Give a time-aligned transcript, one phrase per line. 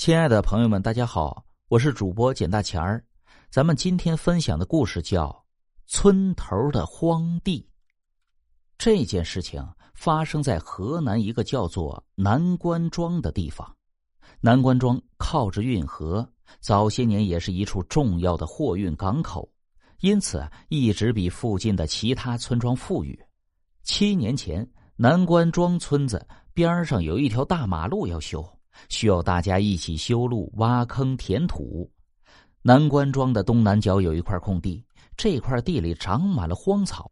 [0.00, 3.04] 亲爱的朋友们，大家好，我是主播简大钱儿。
[3.50, 5.26] 咱们今天分享的故事叫
[5.86, 7.60] 《村头的荒地》。
[8.78, 13.76] 这件事情发生在河南一个叫做南关庄的地方。
[14.40, 16.26] 南关庄靠着运河，
[16.60, 19.46] 早些年也是一处重要的货运港口，
[19.98, 23.22] 因此一直比附近的其他村庄富裕。
[23.82, 28.42] 七年前，南关庄村子边上有一条大马路要修。
[28.88, 31.90] 需要大家一起修路、挖坑、填土。
[32.62, 34.84] 南关庄的东南角有一块空地，
[35.16, 37.10] 这块地里长满了荒草，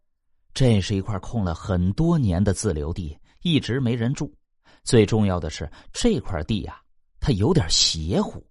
[0.52, 4.30] 这是一块空了很多年的自留地，一直没人住。
[4.84, 6.80] 最重要的是，这块地呀，
[7.19, 8.47] 它有点邪乎，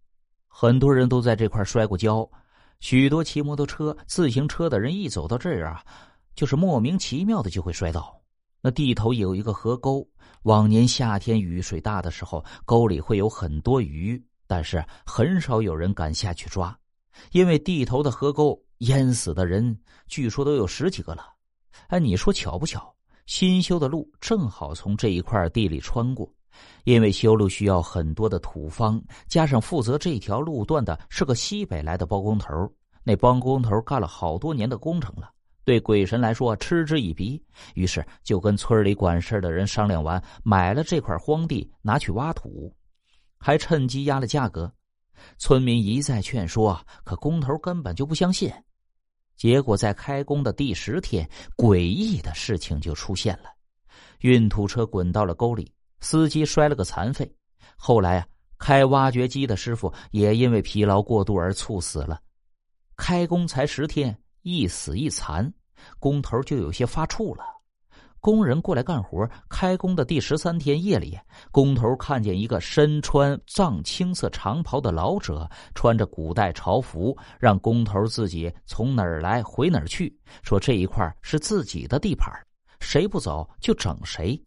[0.48, 2.28] 很多人都在这块摔过跤。
[2.80, 5.84] 许多骑摩托车、自行车的人一走到这儿啊，
[6.36, 8.17] 就是莫名其妙的就会摔倒。
[8.68, 10.06] 那地头有一个河沟。
[10.44, 16.78] 往年夏天雨水大的时候，沟里会有很多鱼，但是很少有人敢下去抓，
[17.32, 21.24] 因为地头的河沟淹死的人据说都有十几个了。
[21.88, 22.94] 哎，你说巧不巧？
[23.26, 26.30] 新修的路正好从这一块地里穿过，
[26.84, 32.70] 因为修路需要很多的土方，加上负责这条路段的是个西北来的包工头，
[33.02, 35.32] 那包工头干了好多年的工程了。
[35.68, 42.74] 对鬼神来说嗤之以鼻，于是就跟村里管事的人商量完，买了这块荒地，拿去挖土，
[43.38, 44.74] 还趁机压了价格。
[45.38, 48.50] 村民一再劝说，可工头根本就不相信。
[49.36, 53.50] 结果在开工的第十天，诡异的事情就出现了：
[54.22, 57.30] 运土车滚到了沟里，司机摔了个残废。
[57.76, 62.22] 后来啊，开挖掘机的师傅也因为疲劳过度而猝死了。
[62.96, 64.18] 开工才十天。
[64.44, 65.52] 一死一残，
[66.00, 67.44] 工头就有些发怵了。
[68.20, 71.18] 工人过来干活，开工的第十三天夜里，
[71.52, 82.34] 工头看见一个身穿藏青色长袍的老者，穿着古代朝服，让工头自己从哪儿来回哪儿去，说这一块是自己的地盘，
[82.80, 84.38] 谁不走就整谁。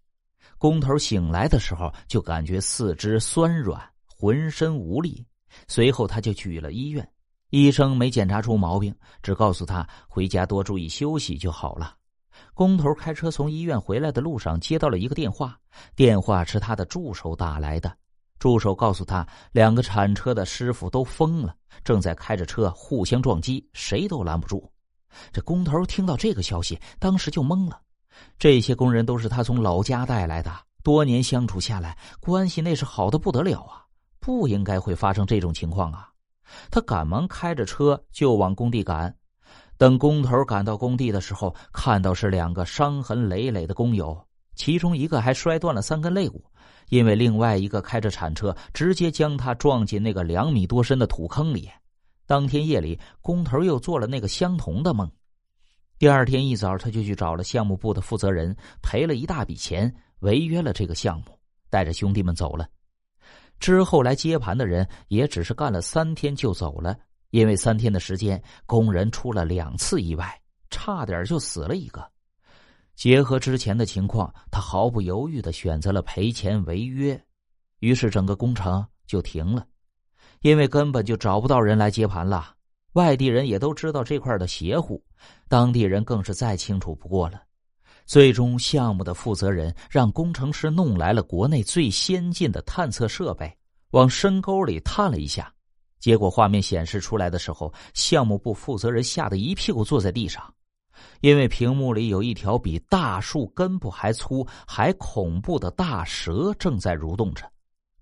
[0.58, 5.24] 工头醒来的时候，就感觉四肢酸软，浑身无力，
[5.68, 7.08] 随后他就去了医院。
[7.50, 11.94] 医生没检查出毛病，只告诉他回家多注意休息就好了。
[12.54, 15.58] 工头开车从医院回来的路上，接到了一个电话，
[15.94, 17.92] 电话是他的助手打来的。
[18.38, 24.70] 助手告诉他，两个铲车的师傅都疯了，正在开着车互相撞击，谁都拦不住。
[25.32, 27.80] 这工头听到这个消息，当时就懵了。
[28.38, 30.50] 这些工人都是他从老家带来的，
[30.82, 33.84] 多年相处下来，关系那是好的不得了啊，
[34.20, 36.08] 不应该会发生这种情况啊。
[36.70, 39.14] 他赶忙开着车就往工地赶，
[39.76, 46.44] 等工头赶到工地的时候，看到是两个伤痕累累的工友，其中一个还摔断了三根肋骨，
[46.88, 51.68] 因为另外一个开着铲车直接将他撞进那个两米多深的土坑里。
[52.26, 55.10] 当天夜里，工头又做了那个相同的梦。
[55.98, 62.66] 第二天一早，他就去找了项目部的负责人，赔了一大笔钱，违约了这个项目，带着兄弟们走了。
[63.60, 66.96] 之后来接盘的人也只是干了三天就走了，
[67.30, 70.40] 因为三天的时间，工人出了两次意外，
[70.70, 72.04] 差点就死了一个。
[72.96, 77.22] 结合之前的情况，他毫不犹豫的选择了赔钱违约，
[77.78, 79.66] 于是整个工程就停了，
[80.40, 82.54] 因为根本就找不到人来接盘了。
[82.94, 85.02] 外地人也都知道这块的邪乎，
[85.48, 87.42] 当地人更是再清楚不过了。
[88.10, 93.56] 最终，项目的负责人让工程师弄来了国内最先进的探测设备，
[93.90, 95.54] 往深沟里探了一下。
[96.00, 100.52] 结果画面显示出来的时候，项目部负责人吓得一屁股坐在地上，
[101.20, 107.48] 因为屏幕里有一条比大树根部还粗、还恐怖的大蛇正在蠕动着。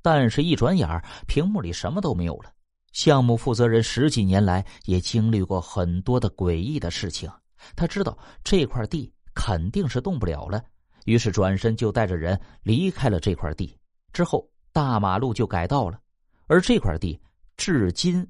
[0.01, 0.89] 但是，一转眼
[1.27, 2.51] 屏幕里什么都没有了。
[2.93, 7.31] 项目负责人十几年来也经历过很多的诡异的事情，
[7.77, 9.13] 他知道这块地。
[9.41, 10.61] 肯定是动不了了，
[11.05, 13.79] 于是转身就带着人离开了这块地。
[14.13, 16.01] 之后大马路就改道了，
[16.49, 17.17] 而这块地
[17.57, 18.29] 至今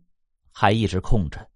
[0.52, 1.48] 还一直空着。